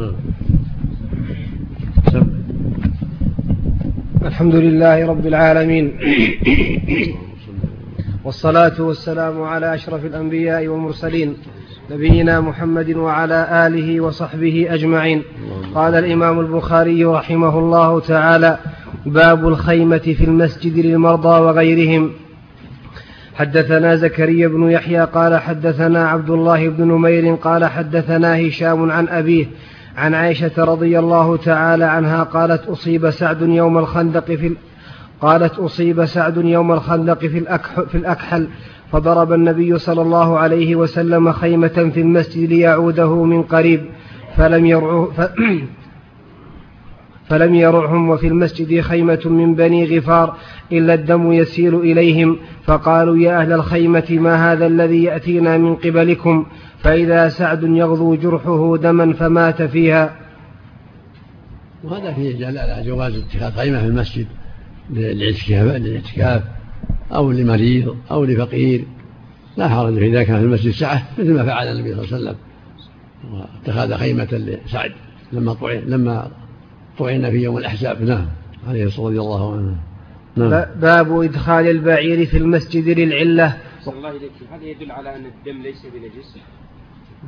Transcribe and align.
نعم. 0.00 0.12
الحمد 4.24 4.54
لله 4.54 5.06
رب 5.06 5.26
العالمين. 5.26 5.92
والصلاة 8.24 8.82
والسلام 8.82 9.42
على 9.42 9.74
أشرف 9.74 10.04
الأنبياء 10.04 10.66
والمرسلين 10.66 11.34
نبينا 11.90 12.40
محمد 12.40 12.90
وعلى 12.90 13.66
آله 13.66 14.00
وصحبه 14.00 14.66
أجمعين. 14.70 15.22
قال 15.74 15.94
الإمام 15.94 16.40
البخاري 16.40 17.04
رحمه 17.04 17.58
الله 17.58 18.00
تعالى 18.00 18.58
باب 19.06 19.48
الخيمة 19.48 19.98
في 19.98 20.24
المسجد 20.24 20.78
للمرضى 20.78 21.40
وغيرهم. 21.40 22.10
حدثنا 23.34 23.96
زكريا 23.96 24.48
بن 24.48 24.70
يحيى 24.70 25.04
قال 25.04 25.40
حدثنا 25.40 26.08
عبد 26.08 26.30
الله 26.30 26.68
بن 26.68 26.84
نمير 26.88 27.34
قال 27.34 27.64
حدثنا 27.64 28.48
هشام 28.48 28.90
عن 28.90 29.08
أبيه 29.08 29.46
عن 29.96 30.14
عائشة 30.14 30.64
رضي 30.64 30.98
الله 30.98 31.36
تعالى 31.36 31.84
عنها 31.84 32.22
قالت 32.22 32.68
أصيب 32.68 33.10
سعد 33.10 33.42
يوم 33.42 33.78
الخندق 33.78 34.24
في 34.24 34.56
قالت 35.20 35.58
أصيب 35.58 36.04
سعد 36.04 36.36
يوم 36.36 36.72
الخندق 36.72 37.18
في, 37.18 37.58
في 37.88 37.94
الأكحل 37.94 38.48
فضرب 38.92 39.32
النبي 39.32 39.78
صلى 39.78 40.02
الله 40.02 40.38
عليه 40.38 40.76
وسلم 40.76 41.32
خيمة 41.32 41.90
في 41.94 42.00
المسجد 42.00 42.48
ليعوده 42.48 43.24
من 43.24 43.42
قريب 43.42 43.84
فلم 44.36 44.66
يرعه 44.66 45.10
ف 45.16 45.20
فلم 47.28 47.54
يرعهم 47.54 48.08
وفي 48.08 48.26
المسجد 48.26 48.80
خيمة 48.80 49.20
من 49.24 49.54
بني 49.54 49.98
غفار 49.98 50.36
إلا 50.72 50.94
الدم 50.94 51.32
يسيل 51.32 51.74
إليهم 51.74 52.36
فقالوا 52.64 53.18
يا 53.18 53.40
أهل 53.40 53.52
الخيمة 53.52 54.06
ما 54.10 54.52
هذا 54.52 54.66
الذي 54.66 55.04
يأتينا 55.04 55.58
من 55.58 55.74
قبلكم؟ 55.74 56.46
فإذا 56.82 57.28
سعد 57.28 57.62
يغضو 57.62 58.14
جرحه 58.14 58.76
دما 58.76 59.12
فمات 59.12 59.62
فيها. 59.62 60.16
وهذا 61.84 62.12
فيه 62.12 62.32
دلالة 62.32 62.60
على 62.60 62.86
جواز 62.86 63.16
اتخاذ 63.16 63.52
خيمة 63.52 63.80
في 63.80 63.86
المسجد 63.86 64.26
للاعتكاف 64.90 66.42
أو 67.12 67.32
لمريض 67.32 67.96
أو 68.10 68.24
لفقير. 68.24 68.84
لا 69.56 69.68
حرج 69.68 69.98
في 69.98 70.16
ذلك 70.16 70.26
كان 70.26 70.38
في 70.38 70.44
المسجد 70.44 70.70
سعة 70.70 71.02
مثل 71.18 71.34
ما 71.34 71.44
فعل 71.44 71.68
النبي 71.68 71.94
صلى 71.94 72.02
الله 72.02 72.14
عليه 72.14 72.16
وسلم. 72.16 72.36
واتخذ 73.32 73.94
خيمة 73.94 74.28
لسعد 74.32 74.92
لما 75.32 75.54
طعن 75.54 75.78
لما 75.78 76.30
طعن 76.98 77.30
في 77.30 77.36
يوم 77.36 77.58
الأحزاب. 77.58 78.02
نعم 78.02 78.26
عليه 78.68 78.84
الصلاة 78.84 79.06
رضي 79.06 79.20
الله 79.20 79.52
عنه 79.52 79.76
نعم. 80.36 80.64
باب 80.80 81.20
إدخال 81.20 81.66
البعير 81.66 82.26
في 82.26 82.38
المسجد 82.38 82.88
للعلة. 82.98 83.56
الله 83.88 84.10
إليك 84.10 84.32
هذا 84.52 84.64
يدل 84.64 84.92
على 84.92 85.16
أن 85.16 85.22
الدم 85.24 85.62
ليس 85.62 85.82
بنجس؟ 85.94 86.36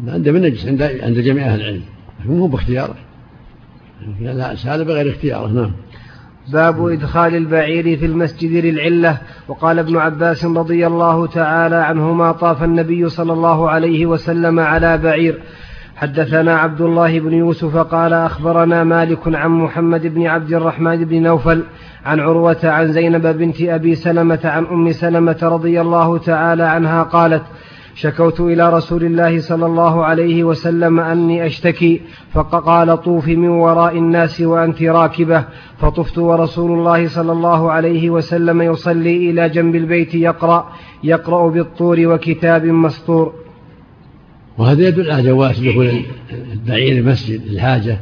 الدم 0.00 0.36
نجس 0.36 0.66
عند 0.66 0.82
عند 0.82 1.18
جميع 1.18 1.46
أهل 1.46 1.60
العلم 1.60 1.82
مو 2.24 2.46
باختياره. 2.46 2.94
لا 4.20 4.52
هذا 4.52 4.82
بغير 4.82 5.10
اختياره 5.10 5.46
نعم. 5.46 5.72
باب 6.52 6.88
إدخال 6.88 7.34
البعير 7.34 7.96
في 7.98 8.06
المسجد 8.06 8.64
للعلة 8.64 9.18
وقال 9.48 9.78
ابن 9.78 9.96
عباس 9.96 10.44
رضي 10.44 10.86
الله 10.86 11.26
تعالى 11.26 11.76
عنهما 11.76 12.32
طاف 12.32 12.62
النبي 12.62 13.08
صلى 13.08 13.32
الله 13.32 13.70
عليه 13.70 14.06
وسلم 14.06 14.60
على 14.60 14.98
بعير. 14.98 15.38
حدثنا 15.96 16.56
عبد 16.56 16.80
الله 16.80 17.20
بن 17.20 17.32
يوسف 17.32 17.76
قال 17.76 18.12
أخبرنا 18.12 18.84
مالك 18.84 19.18
عن 19.26 19.50
محمد 19.50 20.06
بن 20.06 20.26
عبد 20.26 20.52
الرحمن 20.52 21.04
بن 21.04 21.22
نوفل 21.22 21.64
عن 22.04 22.20
عروة 22.20 22.60
عن 22.64 22.92
زينب 22.92 23.26
بنت 23.26 23.62
أبي 23.62 23.94
سلمة 23.94 24.40
عن 24.44 24.64
أم 24.64 24.92
سلمة 24.92 25.38
رضي 25.42 25.80
الله 25.80 26.18
تعالى 26.18 26.62
عنها 26.62 27.02
قالت 27.02 27.42
شكوت 27.94 28.40
إلى 28.40 28.72
رسول 28.72 29.04
الله 29.04 29.40
صلى 29.40 29.66
الله 29.66 30.04
عليه 30.04 30.44
وسلم 30.44 31.00
أني 31.00 31.46
أشتكي 31.46 32.00
فقال 32.32 33.02
طوفي 33.02 33.36
من 33.36 33.48
وراء 33.48 33.98
الناس 33.98 34.40
وأنت 34.40 34.82
راكبة. 34.82 35.44
فطفت 35.78 36.18
ورسول 36.18 36.78
الله 36.78 37.08
صلى 37.08 37.32
الله 37.32 37.72
عليه 37.72 38.10
وسلم 38.10 38.62
يصلي 38.62 39.30
إلى 39.30 39.48
جنب 39.48 39.76
البيت 39.76 40.14
يقرأ 40.14 40.72
يقرأ 41.04 41.48
بالطور 41.48 42.06
وكتاب 42.06 42.64
مسطور. 42.64 43.32
وهذا 44.58 44.88
يدل 44.88 45.10
على 45.10 45.22
جواز 45.22 45.60
دخول 45.60 45.91
البعير 46.52 46.98
المسجد 46.98 47.47
للحاجة 47.47 47.98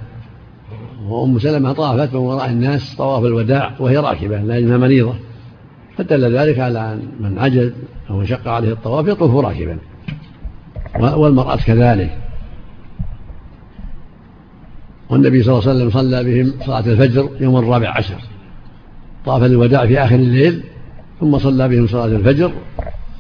وأم 1.09 1.39
سلمة 1.39 1.73
طافت 1.73 2.15
من 2.15 2.21
وراء 2.21 2.51
الناس 2.51 2.95
طواف 2.97 3.25
الوداع 3.25 3.75
وهي 3.81 3.97
راكبة 3.97 4.37
لأنها 4.39 4.77
مريضة. 4.77 5.15
فدل 6.01 6.39
ذلك 6.39 6.59
على 6.59 6.93
أن 6.93 7.03
من 7.21 7.39
عجز 7.39 7.73
أو 8.11 8.25
شق 8.25 8.49
عليه 8.49 8.73
الطواف 8.73 9.07
يطوف 9.07 9.45
راكبا. 9.45 9.79
والمرأة 11.01 11.57
كذلك. 11.57 12.19
والنبي 15.11 15.43
صلى 15.43 15.59
الله 15.59 15.69
عليه 15.69 15.79
وسلم 15.85 15.91
صلى 15.91 16.25
بهم 16.25 16.53
صلاة 16.67 16.81
الفجر 16.81 17.31
يوم 17.41 17.57
الرابع 17.57 17.91
عشر. 17.97 18.17
طاف 19.27 19.43
الوداع 19.43 19.87
في 19.87 19.99
آخر 19.99 20.15
الليل 20.15 20.63
ثم 21.21 21.39
صلى 21.39 21.69
بهم 21.69 21.87
صلاة 21.87 22.07
الفجر 22.07 22.53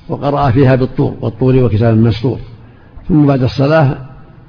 وقرأ 0.08 0.50
فيها 0.50 0.74
بالطور 0.74 1.16
والطور 1.20 1.56
وكتاب 1.56 1.98
مسطور 1.98 2.38
ثم 3.08 3.26
بعد 3.26 3.42
الصلاة 3.42 3.98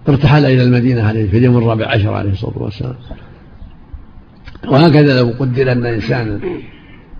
ارتحل 0.09 0.45
إلى 0.45 0.63
المدينة 0.63 1.03
عليه 1.03 1.29
في 1.29 1.37
اليوم 1.37 1.57
الرابع 1.57 1.87
عشر 1.87 2.13
عليه 2.13 2.31
الصلاة 2.31 2.57
والسلام. 2.57 2.95
وهكذا 4.67 5.19
لو 5.19 5.33
قدر 5.39 5.71
أن 5.71 5.85
إنسانا 5.85 6.39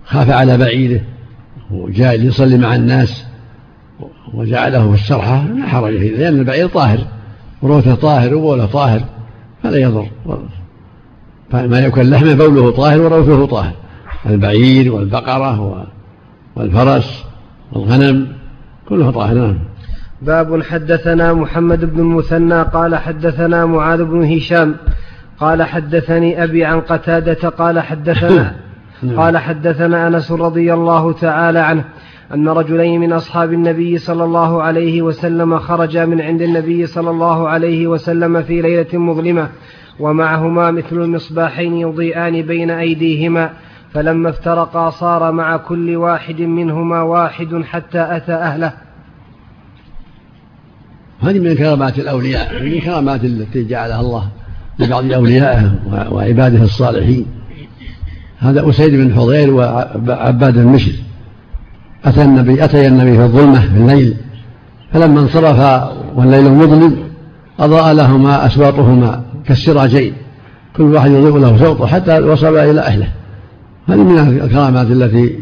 خاف 0.04 0.30
على 0.30 0.58
بعيده 0.58 1.00
وجاء 1.70 2.16
ليصلي 2.16 2.58
مع 2.58 2.74
الناس 2.74 3.24
وجعله 4.34 4.88
في 4.88 5.02
السرحة 5.02 5.44
لا 5.44 5.66
حرج 5.66 5.98
فيه 5.98 6.16
لأن 6.16 6.38
البعير 6.38 6.66
طاهر 6.66 6.98
وروثه 7.62 7.94
طاهر 7.94 8.34
وبوله 8.34 8.66
طاهر 8.66 9.00
فلا 9.62 9.78
يضر. 9.78 10.06
فما 11.50 11.80
يكون 11.80 12.10
لحمه 12.10 12.34
بوله 12.34 12.70
طاهر 12.70 13.00
وروثه 13.00 13.46
طاهر. 13.46 13.72
البعير 14.26 14.92
والبقرة 14.92 15.86
والفرس 16.56 17.24
والغنم 17.72 18.28
كله 18.88 19.10
طاهر 19.10 19.34
نعم. 19.34 19.58
باب 20.22 20.62
حدثنا 20.62 21.32
محمد 21.32 21.84
بن 21.84 22.00
المثنى 22.00 22.62
قال 22.62 22.96
حدثنا 22.96 23.66
معاذ 23.66 24.04
بن 24.04 24.24
هشام 24.24 24.76
قال 25.38 25.62
حدثني 25.62 26.44
أبي 26.44 26.64
عن 26.64 26.80
قتادة 26.80 27.48
قال 27.48 27.80
حدثنا 27.80 28.54
نعم. 29.02 29.20
قال 29.20 29.38
حدثنا 29.38 30.08
أنس 30.08 30.32
رضي 30.32 30.74
الله 30.74 31.12
تعالى 31.12 31.58
عنه 31.58 31.84
أن 32.34 32.48
رجلين 32.48 33.00
من 33.00 33.12
أصحاب 33.12 33.52
النبي 33.52 33.98
صلى 33.98 34.24
الله 34.24 34.62
عليه 34.62 35.02
وسلم 35.02 35.58
خرجا 35.58 36.04
من 36.04 36.20
عند 36.20 36.42
النبي 36.42 36.86
صلى 36.86 37.10
الله 37.10 37.48
عليه 37.48 37.86
وسلم 37.86 38.42
في 38.42 38.60
ليلة 38.60 38.98
مظلمة 38.98 39.48
ومعهما 40.00 40.70
مثل 40.70 40.96
المصباحين 40.96 41.74
يضيئان 41.74 42.42
بين 42.42 42.70
أيديهما 42.70 43.50
فلما 43.94 44.28
افترقا 44.30 44.90
صار 44.90 45.32
مع 45.32 45.56
كل 45.56 45.96
واحد 45.96 46.40
منهما 46.40 47.02
واحد 47.02 47.62
حتى 47.64 48.16
أتى 48.16 48.32
أهله 48.32 48.72
هذه 51.20 51.38
من 51.38 51.54
كرامات 51.54 51.98
الأولياء 51.98 52.62
من 52.62 52.72
الكرامات 52.72 53.24
التي 53.24 53.64
جعلها 53.64 54.00
الله 54.00 54.28
لبعض 54.78 55.12
أوليائه 55.12 55.72
وعباده 56.10 56.62
الصالحين 56.62 57.26
هذا 58.42 58.70
أسيد 58.70 58.94
بن 58.94 59.14
حضير 59.14 59.54
وعباد 59.54 60.58
المشر 60.58 60.92
أتى 62.04 62.22
النبي 62.22 62.64
أتي 62.64 62.88
النبي 62.88 63.16
في 63.16 63.22
الظلمة 63.22 63.60
في 63.60 63.76
الليل 63.76 64.14
فلما 64.92 65.20
انصرف 65.20 65.90
والليل 66.16 66.52
مظلم 66.52 66.96
أضاء 67.60 67.94
لهما 67.94 68.46
أسواطهما 68.46 69.22
كالسراجين 69.46 70.12
كل 70.76 70.82
واحد 70.82 71.10
يضيء 71.10 71.38
له 71.38 71.58
صوته 71.58 71.86
حتى 71.86 72.18
وصل 72.18 72.56
إلى 72.56 72.80
أهله. 72.80 73.08
هذه 73.88 74.02
من 74.02 74.18
الكرامات 74.18 74.86
التي 74.86 75.38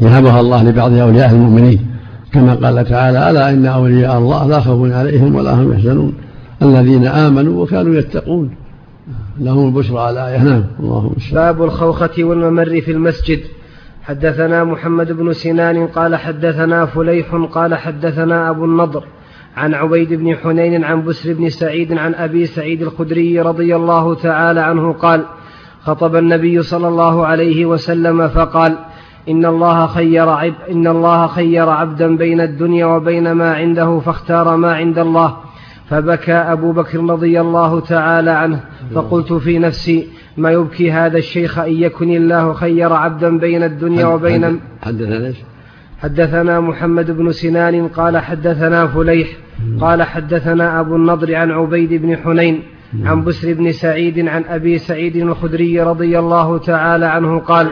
يهبها 0.00 0.40
الله 0.40 0.62
لبعض 0.62 0.92
أولياء 0.92 1.30
المؤمنين. 1.30 1.78
كما 2.32 2.54
قال 2.54 2.84
تعالى 2.84 3.30
ألا 3.30 3.50
إن 3.50 3.66
أولياء 3.66 4.18
الله 4.18 4.46
لا 4.46 4.60
خوف 4.60 4.92
عليهم 4.92 5.34
ولا 5.34 5.54
هم 5.54 5.72
يحزنون. 5.72 6.12
الذين 6.62 7.06
آمنوا 7.06 7.62
وكانوا 7.62 7.94
يتقون. 7.94 8.50
لهم 9.40 9.68
البشرى 9.68 9.98
على 9.98 10.28
آية 10.28 10.42
نعم. 10.42 10.64
اللهم 10.80 11.12
باب 11.32 11.62
الخوخة 11.62 12.24
والممر 12.24 12.80
في 12.80 12.90
المسجد. 12.90 13.40
حدثنا 14.02 14.64
محمد 14.64 15.12
بن 15.12 15.32
سنان 15.32 15.86
قال 15.86 16.16
حدثنا 16.16 16.86
فليح 16.86 17.34
قال 17.34 17.74
حدثنا 17.74 18.50
أبو 18.50 18.64
النضر 18.64 19.04
عن 19.56 19.74
عبيد 19.74 20.14
بن 20.14 20.36
حنين 20.36 20.84
عن 20.84 21.04
بسر 21.04 21.32
بن 21.32 21.48
سعيد 21.48 21.92
عن 21.92 22.14
أبي 22.14 22.46
سعيد 22.46 22.82
الخدري 22.82 23.40
رضي 23.40 23.76
الله 23.76 24.14
تعالى 24.14 24.60
عنه 24.60 24.92
قال 24.92 25.24
خطب 25.82 26.16
النبي 26.16 26.62
صلى 26.62 26.88
الله 26.88 27.26
عليه 27.26 27.66
وسلم 27.66 28.28
فقال 28.28 28.78
إن 29.28 29.46
الله 29.46 29.86
خير 29.86 30.28
عب 30.28 30.54
إن 30.70 30.86
الله 30.86 31.26
خير 31.26 31.68
عبدا 31.68 32.16
بين 32.16 32.40
الدنيا 32.40 32.86
وبين 32.86 33.32
ما 33.32 33.54
عنده 33.54 34.00
فاختار 34.00 34.56
ما 34.56 34.74
عند 34.74 34.98
الله. 34.98 35.36
فبكى 35.90 36.32
أبو 36.32 36.72
بكر 36.72 37.04
رضي 37.04 37.40
الله 37.40 37.80
تعالى 37.80 38.30
عنه 38.30 38.60
فقلت 38.94 39.32
في 39.32 39.58
نفسي 39.58 40.08
ما 40.36 40.50
يبكي 40.50 40.92
هذا 40.92 41.18
الشيخ 41.18 41.58
أن 41.58 41.72
يكن 41.72 42.10
الله 42.10 42.52
خير 42.52 42.92
عبدا 42.92 43.38
بين 43.38 43.62
الدنيا 43.62 44.06
وبين 44.06 44.60
حدثنا 44.82 45.32
حدثنا 46.02 46.60
محمد 46.60 47.10
بن 47.10 47.32
سنان 47.32 47.88
قال 47.88 48.18
حدثنا 48.18 48.86
فليح 48.86 49.28
قال 49.80 50.02
حدثنا 50.02 50.80
أبو 50.80 50.96
النضر 50.96 51.34
عن 51.34 51.50
عبيد 51.50 51.94
بن 51.94 52.16
حنين 52.16 52.62
عن 53.04 53.24
بسر 53.24 53.54
بن 53.54 53.72
سعيد 53.72 54.28
عن 54.28 54.44
أبي 54.44 54.78
سعيد 54.78 55.16
الخدري 55.16 55.80
رضي 55.80 56.18
الله 56.18 56.58
تعالى 56.58 57.06
عنه 57.06 57.38
قال 57.38 57.70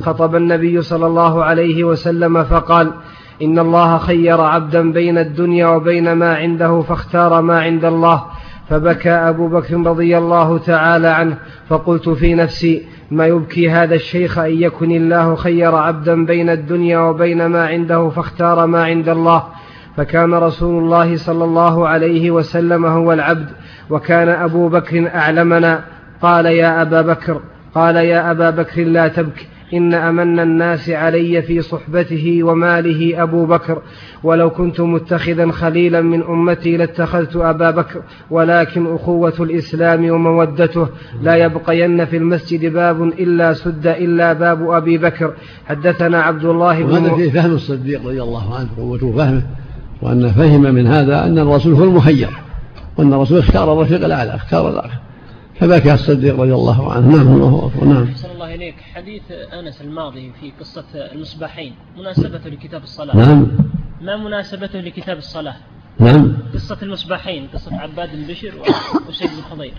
خطب 0.00 0.36
النبي 0.36 0.82
صلى 0.82 1.06
الله 1.06 1.44
عليه 1.44 1.84
وسلم 1.84 2.44
فقال 2.44 2.92
إن 3.42 3.58
الله 3.58 3.98
خير 3.98 4.40
عبدا 4.40 4.92
بين 4.92 5.18
الدنيا 5.18 5.66
وبين 5.66 6.12
ما 6.12 6.36
عنده 6.36 6.80
فاختار 6.80 7.42
ما 7.42 7.60
عند 7.60 7.84
الله. 7.84 8.24
فبكى 8.68 9.10
أبو 9.10 9.48
بكر 9.48 9.76
رضي 9.76 10.18
الله 10.18 10.58
تعالى 10.58 11.08
عنه 11.08 11.36
فقلت 11.68 12.08
في 12.08 12.34
نفسي 12.34 12.82
ما 13.10 13.26
يبكي 13.26 13.70
هذا 13.70 13.94
الشيخ 13.94 14.38
أن 14.38 14.62
يكن 14.62 14.90
الله 14.90 15.34
خير 15.34 15.74
عبدا 15.74 16.24
بين 16.24 16.50
الدنيا 16.50 16.98
وبين 16.98 17.46
ما 17.46 17.66
عنده 17.66 18.08
فاختار 18.08 18.66
ما 18.66 18.84
عند 18.84 19.08
الله؟ 19.08 19.42
فكان 19.96 20.34
رسول 20.34 20.84
الله 20.84 21.16
صلى 21.16 21.44
الله 21.44 21.88
عليه 21.88 22.30
وسلم 22.30 22.86
هو 22.86 23.12
العبد 23.12 23.48
وكان 23.90 24.28
أبو 24.28 24.68
بكر 24.68 25.10
أعلمنا. 25.14 25.84
قال 26.22 26.46
يا 26.46 26.82
أبا 26.82 27.02
بكر 27.02 27.40
قال 27.74 27.96
يا 27.96 28.30
أبا 28.30 28.50
بكر 28.50 28.84
لا 28.84 29.08
تبك 29.08 29.48
إن 29.74 29.94
أمن 29.94 30.40
الناس 30.40 30.90
علي 30.90 31.42
في 31.42 31.62
صحبته 31.62 32.42
وماله 32.42 33.22
أبو 33.22 33.46
بكر 33.46 33.82
ولو 34.22 34.50
كنت 34.50 34.80
متخذا 34.80 35.50
خليلا 35.50 36.00
من 36.00 36.22
أمتي 36.22 36.76
لاتخذت 36.76 37.36
أبا 37.36 37.70
بكر 37.70 38.02
ولكن 38.30 38.94
أخوة 38.94 39.34
الإسلام 39.40 40.10
ومودته. 40.10 40.88
لا 41.22 41.36
يبقين 41.36 42.04
في 42.04 42.16
المسجد 42.16 42.72
باب 42.72 43.02
إلا 43.02 43.52
سد 43.52 43.86
إلا 43.86 44.32
باب 44.32 44.70
أبي 44.70 44.98
بكر. 44.98 45.32
حدثنا 45.66 46.22
عبد 46.22 46.44
الله 46.44 46.82
بن 46.82 46.90
وهذا 46.90 47.14
فيه 47.14 47.30
فهم 47.30 47.54
الصديق 47.54 48.06
رضي 48.06 48.22
الله 48.22 48.54
عنه 48.54 48.68
قوته 48.76 49.12
فهمه 49.16 49.42
وأن 50.02 50.28
فهم 50.28 50.60
من 50.60 50.86
هذا 50.86 51.24
أن 51.26 51.38
الرسول 51.38 51.74
هو 51.74 51.84
المخير 51.84 52.30
وأن 52.98 53.12
الرسول 53.12 53.38
اختار 53.38 53.72
الرفيق 53.72 54.04
الأعلى 54.04 54.34
اختار 54.34 54.68
الآخر 54.68 54.98
فبكى 55.60 55.94
الصديق 55.94 56.40
رضي 56.40 56.54
الله 56.54 56.92
عنه. 56.92 57.16
نعم 57.16 57.28
الله 57.28 57.70
أكبر. 57.74 57.86
نعم. 57.86 58.06
إليك 58.58 58.74
حديث 58.94 59.22
أنس 59.30 59.80
الماضي 59.80 60.32
في 60.40 60.52
قصة 60.60 60.84
المصباحين 60.94 61.74
مناسبته 61.98 62.50
لكتاب 62.50 62.82
الصلاة. 62.82 63.16
نعم. 63.16 63.46
ما 64.02 64.16
مناسبته 64.16 64.80
لكتاب 64.80 65.18
الصلاة؟ 65.18 65.56
نعم. 65.98 66.36
قصة 66.54 66.78
المصباحين 66.82 67.46
قصة 67.54 67.76
عباد 67.80 68.08
بن 68.16 68.22
بشر 68.22 68.54
وسيد 69.08 69.30
بن 69.30 69.42
خضير 69.50 69.74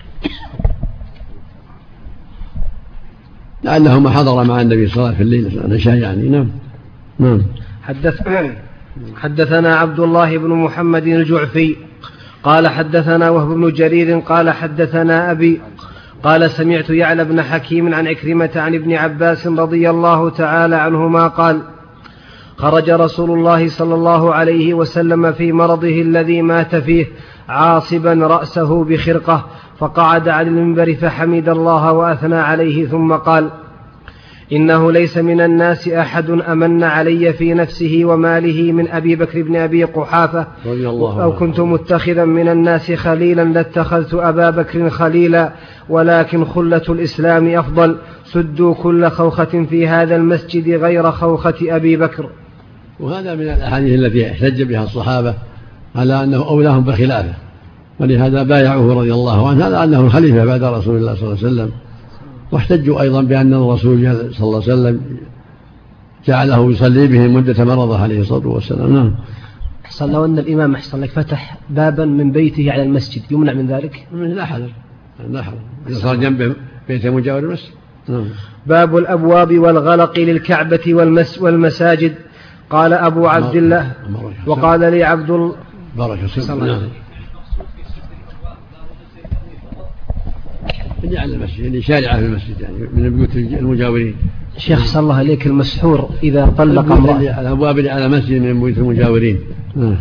لعله 3.63 3.99
ما 3.99 4.09
حضر 4.09 4.43
مع 4.43 4.61
النبي 4.61 4.87
صلى 4.87 4.95
الله 4.95 5.07
عليه 5.07 5.15
وسلم 5.15 5.17
في 5.17 5.23
الليل. 5.23 5.65
العشاء 5.65 5.95
يعني. 5.95 6.29
نعم. 6.29 6.49
نعم. 7.19 7.41
حدث 7.83 8.27
حدثنا 9.15 9.75
عبد 9.75 9.99
الله 9.99 10.37
بن 10.37 10.49
محمد 10.49 11.07
الجعفي 11.07 11.75
قال 12.43 12.67
حدثنا 12.67 13.29
وهب 13.29 13.47
بن 13.47 13.73
جرير 13.73 14.19
قال 14.19 14.49
حدثنا 14.49 15.31
أبي 15.31 15.61
قال 16.23 16.51
سمعت 16.51 16.89
يعلى 16.89 17.25
بن 17.25 17.41
حكيم 17.41 17.93
عن 17.93 18.07
عكرمة 18.07 18.49
عن 18.55 18.75
ابن 18.75 18.93
عباس 18.93 19.47
رضي 19.47 19.89
الله 19.89 20.29
تعالى 20.29 20.75
عنهما 20.75 21.27
قال 21.27 21.61
خرج 22.57 22.89
رسول 22.89 23.31
الله 23.31 23.67
صلى 23.67 23.95
الله 23.95 24.33
عليه 24.33 24.73
وسلم 24.73 25.31
في 25.31 25.51
مرضه 25.51 26.01
الذي 26.01 26.41
مات 26.41 26.75
فيه 26.75 27.05
عاصبا 27.49 28.13
رأسه 28.13 28.83
بخرقة 28.83 29.45
فقعد 29.77 30.29
على 30.29 30.49
المنبر 30.49 30.93
فحمد 30.93 31.49
الله 31.49 31.91
وأثنى 31.91 32.35
عليه 32.35 32.87
ثم 32.87 33.13
قال 33.13 33.49
إنه 34.53 34.91
ليس 34.91 35.17
من 35.17 35.41
الناس 35.41 35.87
أحد 35.87 36.29
أمن 36.29 36.83
علي 36.83 37.33
في 37.33 37.53
نفسه 37.53 38.01
وماله 38.03 38.71
من 38.71 38.87
أبي 38.87 39.15
بكر 39.15 39.41
بن 39.41 39.55
أبي 39.55 39.83
قحافة. 39.83 40.47
رضي 40.65 40.89
الله 40.89 41.23
أو 41.23 41.31
كنت 41.35 41.59
متخذا 41.59 42.25
من 42.25 42.49
الناس 42.49 42.91
خليلا 42.91 43.43
لاتخذت 43.43 44.13
أبا 44.13 44.49
بكر 44.49 44.89
خليلا 44.89 45.51
ولكن 45.89 46.45
خلة 46.45 46.81
الإسلام 46.89 47.57
أفضل. 47.57 47.97
سدوا 48.25 48.73
كل 48.73 49.09
خوخة 49.09 49.65
في 49.69 49.87
هذا 49.87 50.15
المسجد 50.15 50.69
غير 50.69 51.11
خوخة 51.11 51.55
أبي 51.61 51.97
بكر. 51.97 52.29
وهذا 52.99 53.35
من 53.35 53.41
الأحاديث 53.41 53.99
التي 53.99 54.31
احتج 54.31 54.63
بها 54.63 54.83
الصحابة 54.83 55.33
على 55.95 56.23
أنه 56.23 56.47
أولاهم 56.47 56.83
بخلافه 56.83 57.33
ولهذا 57.99 58.43
بايعوه 58.43 58.93
رضي 58.93 59.13
الله 59.13 59.49
عنه. 59.49 59.67
هذا 59.67 59.83
أنه 59.83 60.01
الخليفة 60.01 60.45
بعد 60.45 60.63
رسول 60.63 60.97
الله 60.97 61.15
صلى 61.15 61.23
الله 61.23 61.37
عليه 61.37 61.47
وسلم. 61.47 61.71
واحتجوا 62.51 63.01
أيضا 63.01 63.21
بأن 63.21 63.53
الرسول 63.53 63.99
صلى 64.33 64.47
الله 64.47 64.63
عليه 64.63 64.73
وسلم 64.73 65.01
جعله 66.25 66.71
يصلي 66.71 67.07
بهم 67.07 67.33
مدة 67.33 67.65
مرضه 67.65 67.99
عليه 67.99 68.21
الصلاة 68.21 68.47
والسلام. 68.47 68.93
نعم. 68.93 69.15
أحسن 69.85 70.11
لو 70.11 70.25
أن 70.25 70.39
الإمام 70.39 70.75
أحسن 70.75 71.01
لك 71.01 71.09
فتح 71.09 71.57
بابا 71.69 72.05
من 72.05 72.31
بيته 72.31 72.71
على 72.71 72.83
المسجد 72.83 73.31
يمنع 73.31 73.53
من 73.53 73.67
ذلك؟ 73.67 74.07
لا 74.13 74.45
حذر 74.45 74.71
لا 75.29 75.43
حذر 75.43 75.57
إذا 75.89 75.99
صار 75.99 76.15
جنبه 76.15 76.55
بيت 76.87 77.07
مجاور 77.07 77.39
المسجد. 77.39 77.71
نعم. 78.07 78.25
باب 78.67 78.97
الأبواب 78.97 79.59
والغلق 79.59 80.19
للكعبة 80.19 80.93
والمس 80.93 81.41
والمساجد. 81.41 82.15
قال 82.69 82.93
أبو 82.93 83.27
عبد 83.27 83.55
الله 83.55 83.93
وقال 84.47 84.79
لي 84.79 85.03
عبد 85.03 85.29
الله 85.29 85.55
بارك 85.97 86.19
الله 86.49 86.89
جعل 91.07 91.33
المسجد. 91.33 91.59
يعني 91.59 91.81
شارعة 91.81 92.19
في 92.19 92.25
المسجد 92.25 92.61
يعني 92.61 92.77
من 92.93 93.17
بيوت 93.17 93.35
المجاورين. 93.35 94.15
شيخ 94.57 94.85
صلى 94.85 95.03
الله 95.03 95.15
عليك 95.15 95.47
المسحور 95.47 96.09
إذا 96.23 96.45
طلق 96.57 96.91
امرأة. 96.91 97.41
الأبواب 97.41 97.79
اللي 97.79 97.89
على 97.89 98.07
مسجد 98.07 98.41
من 98.41 98.59
بيوت 98.59 98.77
المجاورين. 98.77 99.39
نعم. 99.75 99.95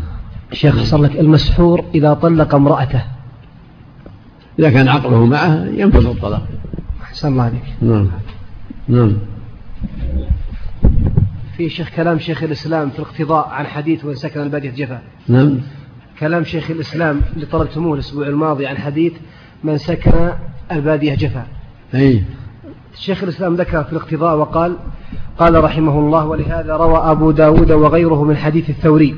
شيخ 0.53 0.83
صلى 0.83 1.07
الله 1.07 1.21
المسحور 1.21 1.85
إذا 1.95 2.15
طلق 2.15 2.55
امرأته. 2.55 3.03
إذا 4.59 4.71
كان 4.71 4.89
عقله 4.89 5.27
معه 5.27 5.65
ينفذ 5.65 6.07
الطلاق. 6.07 6.49
أحسن 7.03 7.29
الله 7.29 7.43
عليك. 7.43 7.63
نعم. 7.83 8.09
نعم. 8.89 9.17
في 11.57 11.69
شيخ 11.69 11.91
كلام 11.97 12.19
شيخ 12.19 12.43
الإسلام 12.43 12.91
في 12.91 12.99
الاقتضاء 12.99 13.49
عن 13.49 13.67
حديث 13.67 14.05
وإن 14.05 14.15
سكن 14.15 14.41
البادية 14.41 14.71
جفا. 14.71 15.03
نعم. 15.29 15.59
كلام 16.19 16.45
شيخ 16.45 16.71
الإسلام 16.71 17.21
اللي 17.35 17.47
طلبتموه 17.47 17.95
الأسبوع 17.95 18.27
الماضي 18.27 18.67
عن 18.67 18.79
حديث 18.79 19.13
من 19.65 19.79
سكن 19.79 20.31
البادية 20.73 21.15
جفا. 21.15 21.47
أي. 21.95 22.23
الشيخ 22.95 23.23
الإسلام 23.23 23.55
ذكر 23.55 23.85
في 23.85 23.93
الاقتضاء 23.93 24.37
وقال 24.37 24.77
قال 25.39 25.65
رحمه 25.65 25.99
الله 25.99 26.27
ولهذا 26.27 26.77
روى 26.77 26.99
أبو 26.99 27.31
داود 27.31 27.73
وغيره 27.73 28.25
من 28.25 28.37
حديث 28.37 28.71
الثوري 28.71 29.15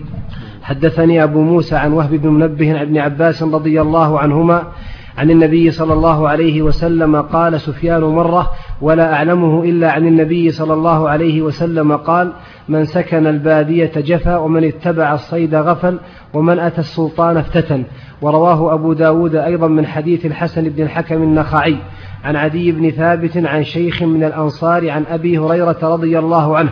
حدثني 0.62 1.22
أبو 1.22 1.42
موسى 1.42 1.76
عن 1.76 1.92
وهب 1.92 2.14
بن 2.14 2.28
منبه 2.28 2.70
عن 2.70 2.80
ابن 2.80 2.98
عباس 2.98 3.42
رضي 3.42 3.80
الله 3.80 4.20
عنهما 4.20 4.72
عن 5.20 5.30
النبي 5.30 5.70
صلى 5.70 5.92
الله 5.92 6.28
عليه 6.28 6.62
وسلم 6.62 7.16
قال 7.16 7.60
سفيان 7.60 8.00
مرة 8.00 8.50
ولا 8.80 9.14
أعلمه 9.14 9.64
إلا 9.64 9.92
عن 9.92 10.06
النبي 10.06 10.50
صلى 10.50 10.74
الله 10.74 11.08
عليه 11.08 11.42
وسلم 11.42 11.96
قال 11.96 12.32
من 12.68 12.84
سكن 12.84 13.26
البادية 13.26 13.92
جفا 13.96 14.36
ومن 14.36 14.64
اتبع 14.64 15.14
الصيد 15.14 15.54
غفل 15.54 15.98
ومن 16.34 16.58
أتى 16.58 16.80
السلطان 16.80 17.36
افتتن. 17.36 17.84
ورواه 18.22 18.74
أبو 18.74 18.92
داود 18.92 19.34
أيضا 19.34 19.68
من 19.68 19.86
حديث 19.86 20.26
الحسن 20.26 20.68
بن 20.68 20.82
الحكم 20.82 21.22
النخعي. 21.22 21.76
عن 22.24 22.36
عدي 22.36 22.72
بن 22.72 22.90
ثابت 22.90 23.36
عن 23.36 23.64
شيخ 23.64 24.02
من 24.02 24.24
الأنصار 24.24 24.90
عن 24.90 25.04
أبي 25.10 25.38
هريرة 25.38 25.78
رضي 25.82 26.18
الله 26.18 26.56
عنه. 26.56 26.70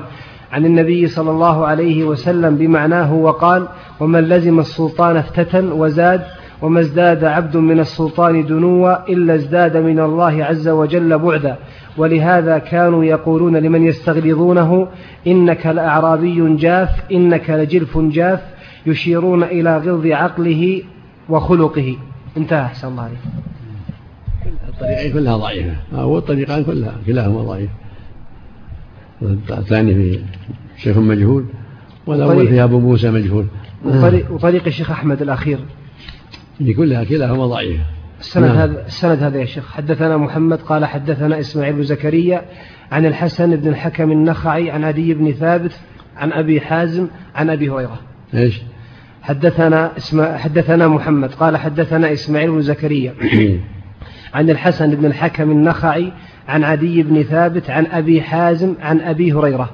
عن 0.53 0.65
النبي 0.65 1.07
صلى 1.07 1.31
الله 1.31 1.67
عليه 1.67 2.05
وسلم 2.05 2.57
بمعناه 2.57 3.15
وقال 3.15 3.69
ومن 4.01 4.21
لزم 4.21 4.59
السلطان 4.59 5.17
افتتن 5.17 5.73
وزاد 5.73 6.25
وما 6.63 6.81
ازداد 6.81 7.25
عبد 7.25 7.57
من 7.57 7.81
السلطان 7.81 8.47
دنوا 8.47 9.13
إلا 9.13 9.35
ازداد 9.35 9.77
من 9.77 10.01
الله 10.01 10.45
عز 10.45 10.69
وجل 10.69 11.19
بعدا. 11.19 11.57
ولهذا 11.97 12.59
كانوا 12.59 13.05
يقولون 13.05 13.57
لمن 13.57 13.85
يستغلظونه 13.85 14.89
إنك 15.27 15.67
لأعرابي 15.67 16.57
جاف 16.57 16.89
إنك 17.13 17.51
لجلف 17.51 17.99
جاف 17.99 18.41
يشيرون 18.87 19.43
إلى 19.43 19.79
غلظ 19.79 20.07
عقله 20.07 20.83
وخلقه. 21.29 21.97
انتهى 22.37 22.63
أحسن 22.63 22.89
الله 22.89 23.03
عليك. 23.03 23.19
الطريقين 24.69 25.13
كلها 25.13 25.37
ضعيفة. 25.37 25.77
أو 25.95 26.19
الطريقان 26.19 26.65
كلها 26.65 26.95
كلاهما 27.07 27.43
ضعيف. 27.43 27.71
الثاني 29.51 29.95
في 29.95 30.21
شيخ 30.77 30.99
مجهول 30.99 31.45
والأول 32.07 32.49
في 32.49 32.63
أبو 32.65 32.81
موسى 32.81 33.11
مجهول. 33.11 33.47
وطريق, 33.85 34.33
وطريق 34.33 34.67
الشيخ 34.67 34.91
أحمد 34.91 35.23
الأخير. 35.23 35.59
في 36.59 36.75
كلها 36.75 37.05
كلاهما 37.05 37.47
ضعيفة 37.47 37.85
السند 38.21 38.45
نعم. 38.45 38.57
هذا 38.57 38.87
السند 38.87 39.23
هذا 39.23 39.41
يا 39.41 39.45
شيخ 39.45 39.73
حدثنا 39.73 40.17
محمد 40.17 40.59
قال 40.59 40.85
حدثنا 40.85 41.41
إسماعيل 41.41 41.73
بن 41.73 41.83
زكريا 41.83 42.45
عن 42.93 43.07
الحسن 43.07 43.57
بن 43.57 43.69
الحكم 43.69 44.13
النخعي 44.13 44.71
عن 44.71 44.85
عدي 44.85 45.15
بن 45.15 45.33
ثابت 45.33 45.81
عن 46.17 46.33
أبي 46.33 46.61
حازم 46.61 47.09
عن 47.35 47.51
أبي 47.51 47.71
هريرة. 47.71 48.01
إيش؟ 48.35 48.61
حدثنا 49.23 49.97
اسم 49.97 50.37
حدثنا 50.37 50.89
محمد 50.89 51.35
قال 51.35 51.57
حدثنا 51.57 52.13
إسماعيل 52.13 52.51
بن 52.51 52.61
زكريا 52.61 53.15
عن 54.35 54.51
الحسن 54.51 54.95
بن 54.95 55.07
الحكم 55.07 55.51
النخعي 55.51 56.13
عن 56.49 56.65
عدي 56.65 57.03
بن 57.03 57.23
ثابت 57.23 57.71
عن 57.71 57.87
أبي 57.87 58.23
حازم 58.23 58.75
عن 58.81 59.01
أبي 59.01 59.33
هريرة. 59.33 59.71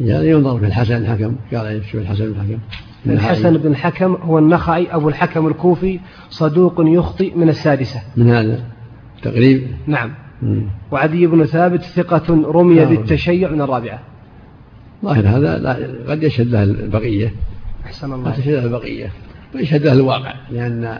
يعني 0.00 0.28
ينظر 0.28 0.58
في 0.58 0.66
الحسن 0.66 0.96
الحكم 0.96 1.36
قال 1.54 1.66
إيش 1.66 1.90
في 1.90 1.98
الحسن 1.98 2.24
الحكم؟ 2.24 2.58
الحسن 3.06 3.58
بن 3.58 3.70
الحكم 3.70 4.14
هو 4.14 4.38
النخعي 4.38 4.86
أبو 4.90 5.08
الحكم 5.08 5.46
الكوفي 5.46 6.00
صدوق 6.30 6.74
يخطئ 6.78 7.34
من 7.34 7.48
السادسة. 7.48 8.00
من 8.16 8.30
هذا؟ 8.30 8.64
تقريب؟ 9.22 9.66
نعم. 9.86 10.14
وعدي 10.90 11.26
بن 11.26 11.44
ثابت 11.44 11.82
ثقة 11.82 12.50
رمي 12.50 12.74
نعم. 12.74 12.88
بالتشيع 12.88 13.50
من 13.50 13.60
الرابعة. 13.60 14.00
ظاهر 15.04 15.28
هذا 15.28 15.58
لا 15.58 15.76
قد 16.12 16.22
يشهد 16.22 16.46
له 16.46 16.62
البقية. 16.62 17.32
أحسن 17.84 18.12
الله. 18.12 18.30
قد 18.30 18.38
يشهد 18.38 18.52
له 18.52 18.64
البقية. 18.64 19.12
ويشهد 19.54 19.86
له 19.86 19.92
الواقع 19.92 20.34
لأن 20.50 20.98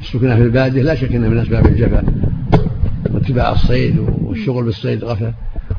السكنة 0.00 0.36
في 0.36 0.42
البادية 0.42 0.82
لا 0.82 0.94
شك 0.94 1.14
أنها 1.14 1.28
من 1.28 1.38
أسباب 1.38 1.66
الجفاء 1.66 2.04
واتباع 3.10 3.52
الصيد 3.52 3.98
والشغل 3.98 4.64
بالصيد 4.64 5.04
غفلة. 5.04 5.34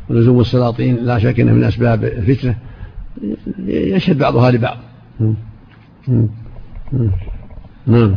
ولزوم 0.10 0.40
السلاطين 0.40 0.96
لا 0.96 1.20
شك 1.20 1.40
أنها 1.40 1.54
من 1.54 1.64
أسباب 1.64 2.04
الفتنة. 2.04 2.56
يشهد 3.68 4.18
بعضها 4.18 4.52
لبعض. 4.52 4.78
نعم. 7.88 8.16